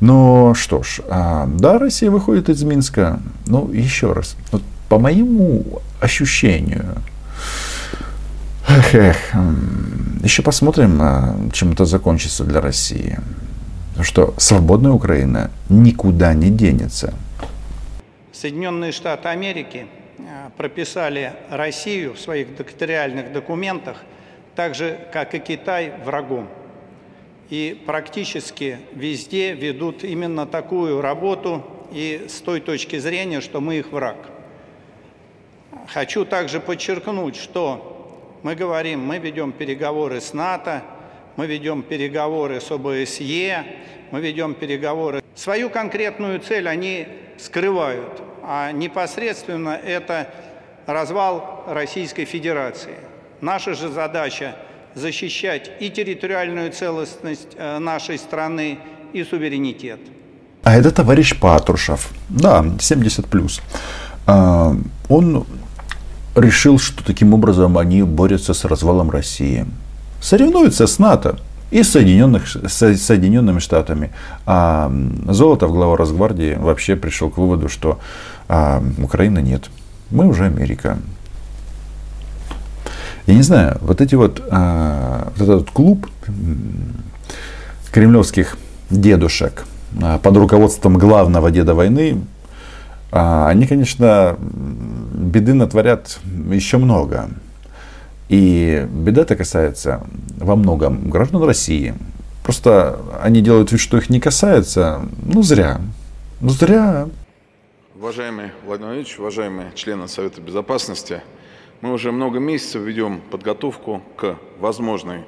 Но 0.00 0.54
что 0.54 0.82
ж, 0.82 1.00
а, 1.08 1.46
да, 1.46 1.78
Россия 1.78 2.10
выходит 2.10 2.48
из 2.48 2.62
Минска. 2.62 3.20
Ну, 3.46 3.70
еще 3.72 4.12
раз, 4.12 4.36
вот 4.52 4.62
по 4.88 4.98
моему 4.98 5.80
ощущению, 6.00 6.96
эх, 8.68 8.94
эх, 8.94 9.16
еще 10.22 10.42
посмотрим, 10.42 10.98
а, 11.00 11.36
чем 11.52 11.72
это 11.72 11.84
закончится 11.84 12.44
для 12.44 12.60
России. 12.60 13.18
Что 14.02 14.34
свободная 14.36 14.92
Украина 14.92 15.50
никуда 15.70 16.34
не 16.34 16.50
денется. 16.50 17.14
Соединенные 18.32 18.92
Штаты 18.92 19.28
Америки 19.28 19.86
а, 20.18 20.50
прописали 20.58 21.32
Россию 21.50 22.12
в 22.14 22.20
своих 22.20 22.54
докториальных 22.54 23.32
документах 23.32 23.96
так 24.54 24.74
же, 24.74 24.98
как 25.12 25.34
и 25.34 25.38
Китай, 25.38 25.92
врагом 26.04 26.48
и 27.50 27.80
практически 27.86 28.78
везде 28.92 29.52
ведут 29.52 30.04
именно 30.04 30.46
такую 30.46 31.00
работу 31.00 31.64
и 31.92 32.26
с 32.28 32.40
той 32.40 32.60
точки 32.60 32.98
зрения, 32.98 33.40
что 33.40 33.60
мы 33.60 33.76
их 33.76 33.92
враг. 33.92 34.16
Хочу 35.88 36.24
также 36.24 36.58
подчеркнуть, 36.60 37.36
что 37.36 38.38
мы 38.42 38.54
говорим, 38.54 39.00
мы 39.00 39.18
ведем 39.18 39.52
переговоры 39.52 40.20
с 40.20 40.32
НАТО, 40.32 40.82
мы 41.36 41.46
ведем 41.46 41.82
переговоры 41.82 42.60
с 42.60 42.70
ОБСЕ, 42.70 43.64
мы 44.10 44.20
ведем 44.20 44.54
переговоры. 44.54 45.22
Свою 45.34 45.70
конкретную 45.70 46.40
цель 46.40 46.68
они 46.68 47.06
скрывают, 47.38 48.22
а 48.42 48.72
непосредственно 48.72 49.70
это 49.70 50.30
развал 50.86 51.64
Российской 51.68 52.24
Федерации. 52.24 52.96
Наша 53.40 53.74
же 53.74 53.88
задача 53.88 54.56
защищать 54.96 55.70
и 55.78 55.90
территориальную 55.90 56.72
целостность 56.72 57.54
э, 57.56 57.78
нашей 57.78 58.18
страны, 58.18 58.78
и 59.12 59.24
суверенитет. 59.24 60.00
А 60.62 60.74
это 60.74 60.90
товарищ 60.90 61.38
Патрушев, 61.38 62.10
да, 62.28 62.64
70 62.80 63.26
плюс. 63.26 63.60
А, 64.26 64.76
он 65.08 65.46
решил, 66.34 66.78
что 66.78 67.04
таким 67.04 67.34
образом 67.34 67.78
они 67.78 68.02
борются 68.02 68.52
с 68.52 68.64
развалом 68.64 69.10
России. 69.10 69.66
Соревнуются 70.20 70.86
с 70.86 70.98
НАТО 70.98 71.38
и 71.70 71.82
с, 71.82 71.90
Соединенных, 71.90 72.48
Соединенными 72.68 73.60
Штатами. 73.60 74.10
А 74.44 74.92
Золотов, 75.28 75.72
глава 75.72 75.96
Росгвардии, 75.96 76.56
вообще 76.58 76.96
пришел 76.96 77.30
к 77.30 77.38
выводу, 77.38 77.68
что 77.68 77.98
а, 78.48 78.82
Украины 78.98 79.38
нет. 79.40 79.70
Мы 80.10 80.26
уже 80.26 80.46
Америка. 80.46 80.98
Я 83.26 83.34
не 83.34 83.42
знаю, 83.42 83.78
вот 83.80 84.00
эти 84.00 84.14
вот, 84.14 84.40
а, 84.50 85.32
вот 85.36 85.48
этот 85.48 85.70
клуб 85.70 86.06
кремлевских 87.90 88.56
дедушек 88.88 89.64
а, 90.00 90.18
под 90.18 90.36
руководством 90.36 90.96
главного 90.96 91.50
деда 91.50 91.74
войны, 91.74 92.20
а, 93.10 93.48
они, 93.48 93.66
конечно, 93.66 94.36
беды 94.38 95.54
натворят 95.54 96.20
еще 96.52 96.78
много. 96.78 97.30
И 98.28 98.86
беда 98.90 99.22
это 99.22 99.34
касается 99.34 100.02
во 100.36 100.54
многом 100.54 101.10
граждан 101.10 101.42
России. 101.42 101.94
Просто 102.44 103.00
они 103.22 103.40
делают 103.40 103.72
вид, 103.72 103.80
что 103.80 103.96
их 103.96 104.08
не 104.08 104.20
касается. 104.20 105.00
Ну, 105.24 105.42
зря. 105.42 105.80
Ну, 106.40 106.50
зря. 106.50 107.08
Уважаемый 107.96 108.50
Владимир 108.64 108.88
Владимирович, 108.88 109.18
уважаемые 109.18 109.72
члены 109.74 110.06
Совета 110.06 110.40
Безопасности, 110.40 111.22
мы 111.80 111.92
уже 111.92 112.10
много 112.12 112.38
месяцев 112.38 112.82
ведем 112.82 113.20
подготовку 113.20 114.02
к 114.16 114.38
возможной, 114.58 115.24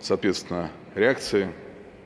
соответственно, 0.00 0.70
реакции, 0.94 1.48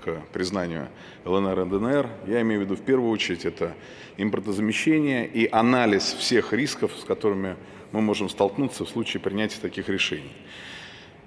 к 0.05 0.21
признанию 0.33 0.88
ЛНР 1.25 1.61
и 1.61 1.65
ДНР. 1.65 2.11
Я 2.26 2.43
имею 2.43 2.61
в 2.61 2.65
виду 2.65 2.76
в 2.76 2.83
первую 2.83 3.11
очередь 3.11 3.45
это 3.45 3.75
импортозамещение 4.17 5.26
и 5.26 5.49
анализ 5.50 6.12
всех 6.12 6.53
рисков, 6.53 6.93
с 6.97 7.05
которыми 7.05 7.57
мы 7.93 8.00
можем 8.00 8.29
столкнуться 8.29 8.85
в 8.85 8.88
случае 8.88 9.21
принятия 9.21 9.61
таких 9.61 9.88
решений. 9.88 10.33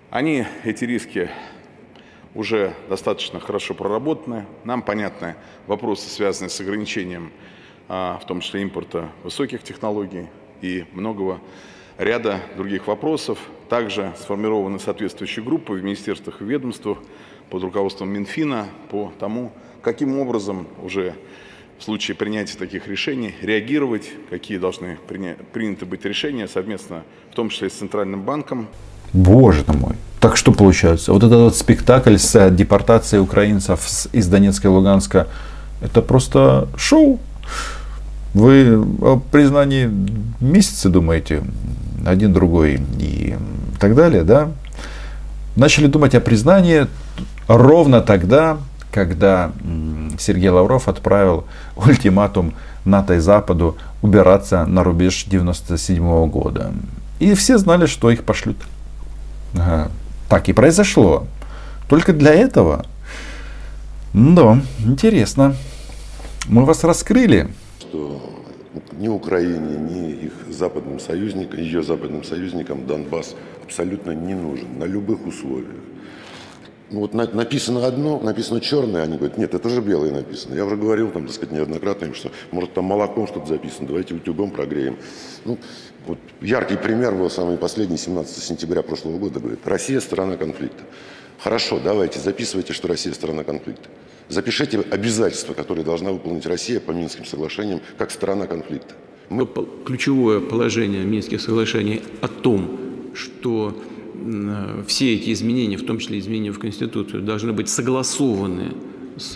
Они, 0.09 0.45
эти 0.63 0.85
риски, 0.85 1.29
уже 2.35 2.73
достаточно 2.87 3.39
хорошо 3.39 3.73
проработаны. 3.73 4.45
Нам 4.63 4.81
понятны 4.81 5.35
вопросы, 5.67 6.09
связанные 6.09 6.49
с 6.49 6.59
ограничением, 6.61 7.31
а, 7.87 8.19
в 8.21 8.25
том 8.27 8.41
числе 8.41 8.61
импорта 8.61 9.09
высоких 9.23 9.63
технологий 9.63 10.27
и 10.61 10.85
многого 10.93 11.41
ряда 11.99 12.39
других 12.55 12.87
вопросов. 12.87 13.37
Также 13.69 14.13
сформированы 14.19 14.79
соответствующие 14.79 15.45
группы 15.45 15.73
в 15.73 15.83
министерствах 15.83 16.41
и 16.41 16.45
ведомствах 16.45 16.97
под 17.51 17.63
руководством 17.63 18.09
Минфина 18.09 18.65
по 18.89 19.13
тому, 19.19 19.51
каким 19.83 20.17
образом 20.17 20.67
уже 20.81 21.13
в 21.77 21.83
случае 21.83 22.15
принятия 22.15 22.57
таких 22.57 22.87
решений 22.87 23.35
реагировать, 23.41 24.09
какие 24.29 24.57
должны 24.57 24.97
приняты 25.07 25.85
быть 25.85 26.03
решения 26.05 26.47
совместно, 26.47 27.03
в 27.31 27.35
том 27.35 27.49
числе 27.49 27.69
с 27.69 27.73
Центральным 27.73 28.23
банком. 28.23 28.67
Боже 29.13 29.63
мой. 29.67 29.95
Так 30.19 30.35
что 30.35 30.51
получается? 30.51 31.13
Вот 31.13 31.23
этот 31.23 31.39
вот 31.39 31.55
спектакль 31.55 32.17
с 32.17 32.49
депортацией 32.49 33.21
украинцев 33.21 33.87
из 34.11 34.27
Донецка 34.27 34.67
и 34.67 34.71
Луганска, 34.71 35.27
это 35.81 36.01
просто 36.01 36.67
шоу. 36.75 37.19
Вы 38.33 38.77
о 39.01 39.19
признании 39.31 39.89
месяца 40.39 40.89
думаете, 40.89 41.43
один 42.09 42.33
другой 42.33 42.81
и 42.97 43.35
так 43.79 43.95
далее, 43.95 44.23
да? 44.23 44.51
Начали 45.55 45.87
думать 45.87 46.15
о 46.15 46.21
признании 46.21 46.87
ровно 47.47 48.01
тогда, 48.01 48.57
когда 48.91 49.51
Сергей 50.17 50.49
Лавров 50.49 50.87
отправил 50.87 51.45
ультиматум 51.75 52.53
НАТО 52.85 53.15
и 53.15 53.19
Западу 53.19 53.77
убираться 54.01 54.65
на 54.65 54.83
рубеж 54.83 55.25
97 55.25 56.29
года. 56.29 56.71
И 57.19 57.33
все 57.33 57.57
знали, 57.57 57.85
что 57.85 58.09
их 58.09 58.23
пошлют. 58.23 58.57
Ага. 59.53 59.91
Так 60.29 60.47
и 60.47 60.53
произошло. 60.53 61.27
Только 61.89 62.13
для 62.13 62.33
этого. 62.33 62.85
Да, 64.13 64.61
интересно. 64.79 65.55
Мы 66.47 66.65
вас 66.65 66.83
раскрыли. 66.83 67.49
Что 67.79 68.38
ни 68.93 69.07
Украине, 69.07 69.77
ни 69.77 70.11
их 70.11 70.33
западным 70.49 70.99
союзникам, 70.99 71.59
ее 71.59 71.81
западным 71.83 72.23
союзникам 72.23 72.85
Донбасс 72.85 73.35
абсолютно 73.63 74.11
не 74.11 74.35
нужен 74.35 74.77
на 74.77 74.85
любых 74.85 75.25
условиях. 75.25 75.75
Ну, 76.91 77.01
вот 77.01 77.13
на, 77.13 77.27
написано 77.27 77.85
одно, 77.85 78.19
написано 78.19 78.61
черное, 78.61 79.03
они 79.03 79.17
говорят, 79.17 79.37
нет, 79.37 79.53
это 79.53 79.69
же 79.69 79.79
белое 79.79 80.11
написано. 80.11 80.55
Я 80.55 80.65
уже 80.65 80.75
говорил 80.75 81.11
там, 81.11 81.25
так 81.27 81.35
сказать, 81.35 81.53
неоднократно 81.53 82.05
им, 82.05 82.15
что 82.15 82.31
может 82.51 82.73
там 82.73 82.85
молоком 82.85 83.27
что-то 83.27 83.47
записано, 83.47 83.87
давайте 83.87 84.15
утюгом 84.15 84.49
прогреем. 84.49 84.97
Ну, 85.45 85.59
вот 86.07 86.17
яркий 86.41 86.77
пример 86.77 87.13
был 87.13 87.29
самый 87.29 87.57
последний, 87.57 87.97
17 87.97 88.43
сентября 88.43 88.81
прошлого 88.81 89.19
года, 89.19 89.39
говорит, 89.39 89.59
Россия– 89.65 89.99
страна 90.01 90.35
конфликта. 90.35 90.83
Хорошо, 91.39 91.79
давайте, 91.83 92.19
записывайте, 92.19 92.73
что 92.73 92.87
Россия– 92.87 93.13
страна 93.13 93.43
конфликта. 93.43 93.87
Запишите 94.29 94.79
обязательства, 94.79 95.53
которые 95.53 95.83
должна 95.83 96.11
выполнить 96.11 96.45
Россия 96.45 96.79
по 96.79 96.91
Минским 96.91 97.25
соглашениям, 97.25 97.81
как 97.97 98.11
страна 98.11 98.47
конфликта. 98.47 98.93
Мы... 99.29 99.47
Ключевое 99.85 100.39
положение 100.39 101.03
Минских 101.03 101.41
соглашений 101.41 102.01
о 102.21 102.27
том, 102.27 102.79
что 103.13 103.75
Э, 104.19 104.83
все 104.87 105.15
эти 105.15 105.31
изменения, 105.31 105.77
в 105.77 105.85
том 105.85 105.99
числе 105.99 106.19
изменения 106.19 106.51
в 106.51 106.59
Конституцию, 106.59 107.23
должны 107.23 107.53
быть 107.53 107.69
согласованы 107.69 108.73
с 109.17 109.35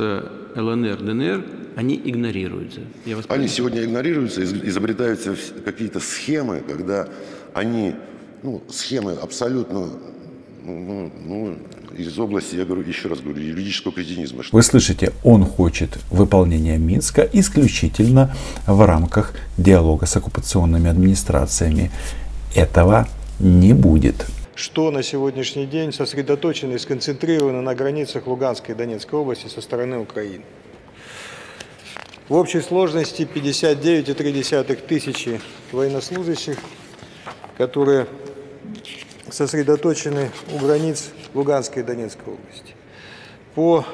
ЛНР, 0.55 0.97
ДНР, 0.97 1.45
они 1.75 1.99
игнорируются. 2.03 2.81
Я 3.05 3.15
вас 3.15 3.25
они 3.29 3.47
сегодня 3.47 3.83
игнорируются, 3.83 4.43
изобретаются 4.43 5.35
какие-то 5.65 5.99
схемы, 5.99 6.63
когда 6.67 7.09
они, 7.53 7.95
ну, 8.43 8.61
схемы 8.69 9.13
абсолютно 9.13 9.89
ну, 10.63 11.11
ну, 11.25 11.57
из 11.97 12.17
области, 12.19 12.55
я 12.55 12.65
говорю, 12.65 12.83
еще 12.87 13.07
раз 13.07 13.19
говорю, 13.19 13.41
юридического 13.41 13.93
кретинизма. 13.93 14.43
Вы 14.51 14.63
слышите, 14.63 15.13
он 15.23 15.45
хочет 15.45 15.99
выполнения 16.09 16.77
Минска 16.77 17.27
исключительно 17.33 18.35
в 18.65 18.85
рамках 18.85 19.33
диалога 19.57 20.05
с 20.05 20.15
оккупационными 20.15 20.89
администрациями. 20.89 21.91
Этого 22.55 23.07
не 23.39 23.73
будет 23.73 24.25
что 24.55 24.91
на 24.91 25.01
сегодняшний 25.01 25.65
день 25.65 25.91
сосредоточено 25.91 26.73
и 26.73 26.77
сконцентрировано 26.77 27.63
на 27.63 27.73
границах 27.73 28.27
Луганской 28.27 28.75
и 28.75 28.77
Донецкой 28.77 29.19
области 29.19 29.47
со 29.47 29.61
стороны 29.61 29.97
Украины. 29.97 30.43
В 32.29 32.35
общей 32.35 32.61
сложности 32.61 33.23
59,3 33.23 34.87
тысячи 34.87 35.41
военнослужащих, 35.71 36.57
которые 37.57 38.07
сосредоточены 39.29 40.29
у 40.53 40.59
границ 40.59 41.09
Луганской 41.33 41.83
и 41.83 41.85
Донецкой 41.85 42.33
области. 42.33 42.75
По 43.55 43.85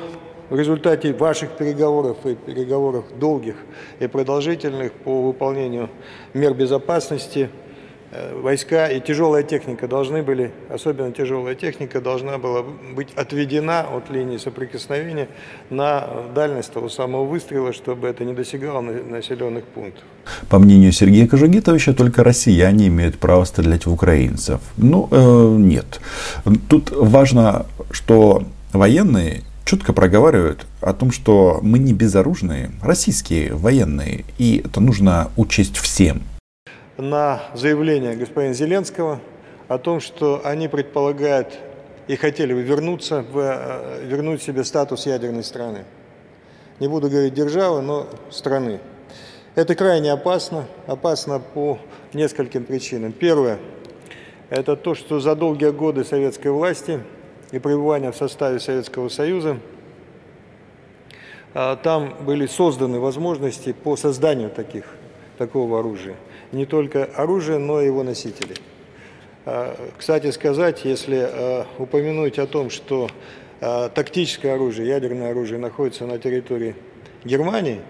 результате 0.56 1.14
ваших 1.14 1.52
переговоров 1.58 2.26
и 2.26 2.36
переговоров 2.36 3.06
долгих 3.20 3.56
и 4.00 4.08
продолжительных 4.08 4.92
по 4.94 5.22
выполнению 5.22 5.90
мер 6.34 6.54
безопасности– 6.54 7.50
войска 8.42 8.88
и 8.88 9.00
тяжелая 9.00 9.44
техника 9.44 9.88
должны 9.88 10.24
были, 10.24 10.52
особенно 10.70 11.12
тяжелая 11.12 11.56
техника, 11.56 12.02
должна 12.02 12.38
была 12.38 12.64
быть 12.96 13.10
отведена 13.16 13.82
от 13.82 14.10
линии 14.10 14.38
соприкосновения 14.38 15.28
на 15.70 16.08
дальность 16.34 16.72
того 16.72 16.90
самого 16.90 17.26
выстрела, 17.26 17.74
чтобы 17.74 18.08
это 18.08 18.26
не 18.26 18.34
достигало 18.34 18.82
населенных 18.82 19.66
пунктов. 19.66 20.04
По 20.50 20.60
мнению 20.60 20.92
Сергея 20.92 21.28
Кожугитовича, 21.28 21.94
только 21.94 22.24
россияне 22.24 22.88
имеют 22.88 23.18
право 23.18 23.44
стрелять 23.46 23.86
в 23.86 23.94
украинцев. 23.94 24.62
Ну, 24.78 25.08
э, 25.12 25.56
нет. 25.58 26.00
Тут 26.68 26.92
важно, 26.92 27.66
что 27.92 28.44
военные 28.74 29.44
четко 29.66 29.94
проговаривают 29.94 30.66
о 30.82 30.94
том, 30.94 31.12
что 31.12 31.60
мы 31.62 31.78
не 31.78 31.94
безоружные, 31.94 32.72
российские 32.82 33.54
военные, 33.54 34.26
и 34.40 34.64
это 34.66 34.80
нужно 34.80 35.30
учесть 35.36 35.78
всем 35.78 36.24
на 37.00 37.42
заявление 37.54 38.16
господина 38.16 38.54
Зеленского 38.54 39.22
о 39.68 39.78
том, 39.78 40.00
что 40.00 40.42
они 40.44 40.68
предполагают 40.68 41.58
и 42.08 42.16
хотели 42.16 42.54
бы 42.54 42.62
вернуться, 42.62 43.22
в, 43.22 43.38
э, 43.38 44.06
вернуть 44.06 44.42
себе 44.42 44.64
статус 44.64 45.06
ядерной 45.06 45.44
страны. 45.44 45.86
Не 46.80 46.88
буду 46.88 47.10
говорить 47.10 47.34
державы, 47.34 47.82
но 47.82 48.08
страны. 48.32 48.80
Это 49.56 49.76
крайне 49.76 50.12
опасно. 50.12 50.66
Опасно 50.88 51.40
по 51.40 51.80
нескольким 52.14 52.64
причинам. 52.64 53.12
Первое– 53.12 53.60
это 54.50 54.76
то, 54.76 54.96
что 54.96 55.20
за 55.20 55.36
долгие 55.36 55.72
годы 55.72 56.04
советской 56.04 56.50
власти 56.50 57.02
и 57.52 57.60
пребывания 57.60 58.12
в 58.12 58.16
составе 58.16 58.60
Советского 58.60 59.10
Союза 59.10 59.60
а, 61.54 61.76
там 61.76 62.16
были 62.26 62.46
созданы 62.46 63.00
возможности 63.00 63.74
по 63.74 63.96
созданию 63.96 64.50
таких, 64.50 64.86
такого 65.40 65.80
оружия 65.80 66.18
не 66.52 66.66
только 66.66 67.06
оружие, 67.06 67.58
но 67.58 67.82
и 67.82 67.86
его 67.86 68.04
носители. 68.04 68.56
А, 69.46 69.76
кстати 69.98 70.32
сказать, 70.32 70.86
если 70.86 71.18
а, 71.18 71.66
упомянуть 71.78 72.40
о 72.40 72.48
том, 72.48 72.70
что 72.70 73.10
а, 73.62 73.90
тактическое 73.90 74.56
оружие, 74.56 74.88
ядерное 74.90 75.32
оружие 75.32 75.60
находится 75.60 76.06
на 76.06 76.18
территории 76.20 76.76
Германии, 77.24 77.82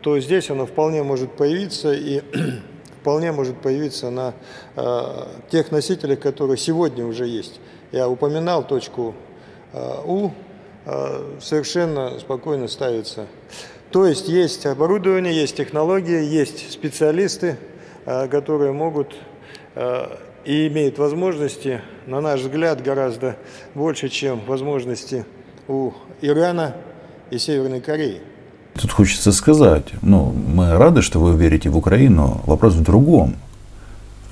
то 0.00 0.18
здесь 0.20 0.50
оно 0.50 0.66
вполне 0.66 1.02
может 1.02 1.32
появиться 1.32 1.92
и 1.92 2.22
вполне 3.00 3.32
может 3.32 3.60
появиться 3.60 4.10
на 4.10 4.34
тех 5.50 5.70
носителях, 5.70 6.20
которые 6.20 6.56
сегодня 6.56 7.04
уже 7.04 7.26
есть. 7.26 7.60
Я 7.90 8.08
упоминал 8.08 8.66
точку 8.66 9.14
У, 10.04 10.30
совершенно 11.40 12.18
спокойно 12.20 12.68
ставится. 12.68 13.26
То 13.90 14.06
есть 14.06 14.28
есть 14.28 14.66
оборудование, 14.66 15.34
есть 15.34 15.56
технологии, 15.56 16.22
есть 16.22 16.72
специалисты, 16.72 17.56
э, 18.04 18.28
которые 18.28 18.72
могут 18.72 19.16
э, 19.74 20.06
и 20.44 20.68
имеют 20.68 20.98
возможности, 20.98 21.80
на 22.06 22.20
наш 22.20 22.40
взгляд, 22.40 22.82
гораздо 22.82 23.36
больше, 23.74 24.08
чем 24.08 24.40
возможности 24.46 25.24
у 25.68 25.92
Ирана 26.20 26.74
и 27.30 27.38
Северной 27.38 27.80
Кореи. 27.80 28.20
Тут 28.74 28.90
хочется 28.92 29.32
сказать, 29.32 29.86
ну, 30.02 30.32
мы 30.32 30.76
рады, 30.76 31.00
что 31.02 31.20
вы 31.20 31.36
верите 31.36 31.70
в 31.70 31.76
Украину. 31.76 32.40
Вопрос 32.46 32.74
в 32.74 32.82
другом. 32.82 33.36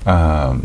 А, 0.05 0.57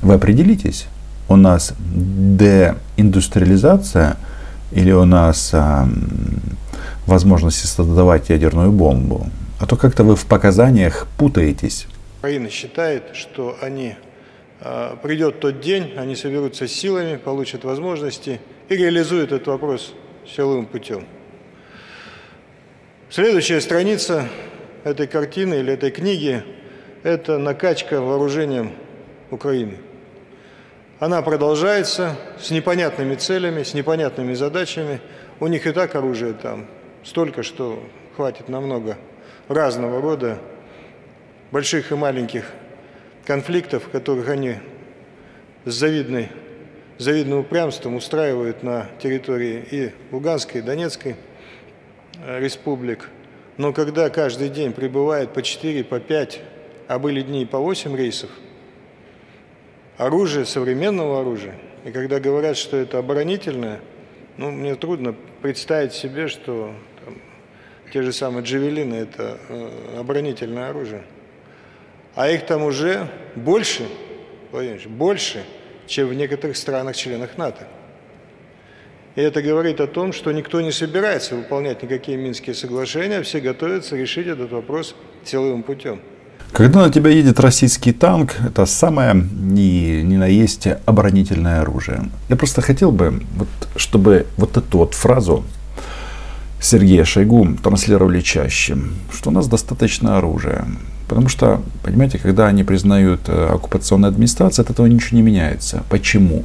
вы 0.00 0.14
определитесь, 0.14 0.86
у 1.28 1.36
нас 1.36 1.74
деиндустриализация 1.78 4.16
или 4.70 4.92
у 4.92 5.04
нас 5.04 5.50
а, 5.52 5.88
возможности 7.08 7.66
создавать 7.66 8.28
ядерную 8.28 8.70
бомбу? 8.70 9.26
А 9.60 9.66
то 9.66 9.76
как-то 9.76 10.04
вы 10.04 10.14
в 10.14 10.26
показаниях 10.26 11.06
путаетесь. 11.18 11.86
Украина 12.18 12.48
считает, 12.50 13.14
что 13.14 13.56
они 13.60 13.96
а, 14.60 14.96
придет 14.96 15.40
тот 15.40 15.60
день, 15.60 15.94
они 15.96 16.14
соберутся 16.14 16.68
силами, 16.68 17.16
получат 17.16 17.64
возможности 17.64 18.40
и 18.68 18.76
реализуют 18.76 19.32
этот 19.32 19.48
вопрос 19.48 19.94
силовым 20.26 20.66
путем. 20.66 21.04
Следующая 23.10 23.60
страница 23.60 24.28
этой 24.84 25.06
картины 25.06 25.54
или 25.54 25.72
этой 25.72 25.90
книги– 25.90 26.42
это 27.02 27.38
накачка 27.38 28.00
вооружением 28.00 28.72
Украины. 29.30 29.78
Она 30.98 31.22
продолжается 31.22 32.16
с 32.40 32.50
непонятными 32.50 33.14
целями, 33.14 33.62
с 33.62 33.74
непонятными 33.74 34.34
задачами. 34.34 35.00
У 35.40 35.46
них 35.46 35.66
и 35.66 35.72
так 35.72 35.94
оружие 35.94 36.32
там 36.32 36.66
столько, 37.04 37.42
что 37.42 37.82
хватит 38.16 38.48
намного 38.48 38.96
разного 39.48 40.00
рода 40.00 40.38
больших 41.50 41.92
и 41.92 41.94
маленьких 41.94 42.44
конфликтов, 43.24 43.88
которых 43.90 44.28
они 44.28 44.56
с 45.64 45.72
завидной, 45.72 46.28
завидным 46.98 47.40
упрямством 47.40 47.96
устраивают 47.96 48.62
на 48.62 48.86
территории 49.00 49.64
и 49.70 49.92
Луганской, 50.12 50.60
и 50.60 50.64
Донецкой– 50.64 51.16
Э, 52.24 52.40
республик. 52.40 53.10
Но 53.58 53.72
когда 53.72 54.10
каждый 54.10 54.48
день 54.48 54.72
прибывает 54.72 55.32
по 55.32 55.42
4, 55.42 55.84
по 55.84 56.00
5, 56.00 56.40
а 56.88 56.98
были 56.98 57.22
дни 57.22 57.46
по 57.46 57.58
8 57.58 57.96
рейсов, 57.96 58.30
оружие, 59.96 60.44
современного 60.44 61.20
оружия, 61.20 61.54
и 61.84 61.92
когда 61.92 62.18
говорят, 62.18 62.56
что 62.56 62.76
это 62.76 62.98
оборонительное, 62.98 63.80
ну, 64.38 64.52
мне 64.52 64.76
трудно 64.76 65.14
представить 65.42 65.92
себе, 65.92 66.28
что 66.28 66.72
там, 67.04 67.14
те 67.92 68.02
же 68.02 68.12
самые 68.12 68.44
джавелины– 68.44 68.94
это 68.96 69.38
э, 69.48 69.98
оборонительное 69.98 70.70
оружие. 70.70 71.02
А 72.14 72.30
их 72.30 72.46
там 72.46 72.62
уже 72.62 73.08
больше, 73.34 73.86
больше, 74.86 75.44
чем 75.86 76.06
в 76.08 76.14
некоторых 76.14 76.56
странах-членах 76.56 77.36
НАТО. 77.36 77.66
И 79.16 79.20
это 79.20 79.42
говорит 79.42 79.80
о 79.80 79.88
том, 79.88 80.12
что 80.12 80.30
никто 80.30 80.60
не 80.60 80.70
собирается 80.70 81.34
выполнять 81.34 81.82
никакие 81.82 82.16
Минские 82.16 82.54
соглашения, 82.54 83.22
все 83.22 83.40
готовятся 83.40 83.96
решить 83.96 84.28
этот 84.28 84.52
вопрос 84.52 84.94
силовым 85.24 85.64
путем. 85.64 86.00
Когда 86.52 86.80
на 86.80 86.90
тебя 86.90 87.10
едет 87.10 87.40
российский 87.40 87.92
танк, 87.92 88.34
это 88.44 88.66
самое 88.66 89.14
не, 89.14 90.02
не 90.02 90.16
на 90.16 90.26
есть 90.26 90.66
оборонительное 90.86 91.60
оружие. 91.60 92.08
Я 92.28 92.36
просто 92.36 92.62
хотел 92.62 92.90
бы, 92.90 93.22
вот, 93.36 93.48
чтобы 93.76 94.26
вот 94.36 94.56
эту 94.56 94.78
вот 94.78 94.94
фразу 94.94 95.44
Сергея 96.60 97.04
Шойгу 97.04 97.56
транслировали 97.62 98.20
чаще, 98.20 98.76
что 99.12 99.30
у 99.30 99.32
нас 99.32 99.46
достаточно 99.46 100.18
оружия. 100.18 100.66
Потому 101.06 101.28
что, 101.28 101.62
понимаете, 101.82 102.18
когда 102.18 102.46
они 102.48 102.64
признают 102.64 103.28
э, 103.28 103.50
оккупационную 103.54 104.10
администрацию, 104.10 104.64
от 104.64 104.70
этого 104.70 104.86
ничего 104.86 105.16
не 105.16 105.22
меняется. 105.22 105.84
Почему? 105.88 106.44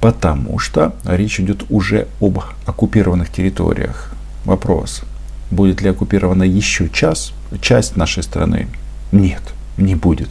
Потому 0.00 0.58
что 0.58 0.94
речь 1.04 1.40
идет 1.40 1.64
уже 1.70 2.06
об 2.20 2.40
оккупированных 2.66 3.32
территориях. 3.32 4.12
Вопрос, 4.44 5.02
будет 5.50 5.80
ли 5.80 5.88
оккупирована 5.88 6.42
еще 6.42 6.88
час, 6.90 7.32
часть 7.60 7.96
нашей 7.96 8.22
страны? 8.22 8.68
Нет, 9.12 9.42
не 9.76 9.94
будет. 9.94 10.30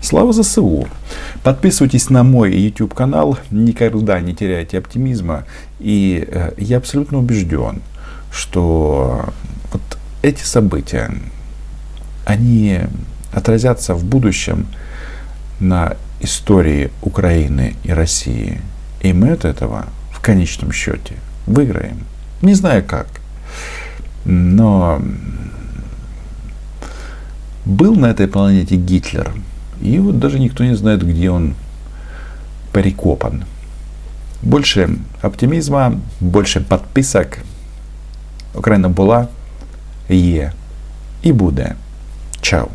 Слава 0.00 0.32
ЗСУ! 0.32 0.88
Подписывайтесь 1.42 2.08
на 2.08 2.22
мой 2.22 2.56
YouTube 2.56 2.94
канал, 2.94 3.38
никогда 3.50 4.20
не 4.20 4.34
теряйте 4.34 4.78
оптимизма. 4.78 5.44
И 5.78 6.26
э, 6.26 6.52
я 6.56 6.78
абсолютно 6.78 7.18
убежден, 7.18 7.82
что 8.32 9.26
вот 9.72 9.82
эти 10.22 10.42
события, 10.42 11.12
они 12.24 12.80
отразятся 13.32 13.94
в 13.94 14.04
будущем 14.04 14.66
на 15.58 15.96
истории 16.20 16.90
Украины 17.02 17.74
и 17.84 17.92
России. 17.92 18.60
И 19.00 19.12
мы 19.12 19.32
от 19.32 19.44
этого 19.44 19.86
в 20.12 20.20
конечном 20.20 20.72
счете 20.72 21.14
выиграем. 21.46 22.06
Не 22.42 22.54
знаю 22.54 22.84
как. 22.86 23.08
Но 24.24 25.02
был 27.70 27.94
на 27.94 28.06
этой 28.06 28.26
планете 28.26 28.76
Гитлер. 28.76 29.32
И 29.80 29.98
вот 29.98 30.18
даже 30.18 30.38
никто 30.38 30.64
не 30.64 30.74
знает, 30.76 31.06
где 31.06 31.30
он 31.30 31.54
перекопан. 32.72 33.44
Больше 34.42 34.96
оптимизма, 35.22 36.00
больше 36.20 36.60
подписок. 36.60 37.38
Украина 38.54 38.88
была, 38.88 39.26
є 40.08 40.52
і 41.22 41.32
буде. 41.32 41.74
Чао. 42.40 42.68